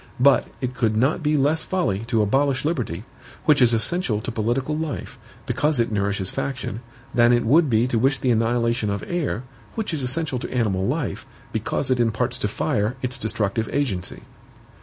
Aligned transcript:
But 0.19 0.47
it 0.61 0.73
could 0.73 0.97
not 0.97 1.21
be 1.21 1.37
less 1.37 1.61
folly 1.61 1.99
to 2.07 2.23
abolish 2.23 2.65
liberty, 2.65 3.03
which 3.45 3.61
is 3.61 3.71
essential 3.71 4.19
to 4.21 4.31
political 4.31 4.75
life, 4.75 5.19
because 5.45 5.79
it 5.79 5.91
nourishes 5.91 6.31
faction, 6.31 6.79
than 7.13 7.31
it 7.31 7.45
would 7.45 7.69
be 7.69 7.85
to 7.85 7.99
wish 7.99 8.17
the 8.17 8.31
annihilation 8.31 8.89
of 8.89 9.03
air, 9.05 9.43
which 9.75 9.93
is 9.93 10.01
essential 10.01 10.39
to 10.39 10.51
animal 10.51 10.87
life, 10.87 11.27
because 11.53 11.91
it 11.91 11.99
imparts 11.99 12.39
to 12.39 12.47
fire 12.47 12.95
its 13.03 13.19
destructive 13.19 13.69
agency. 13.71 14.23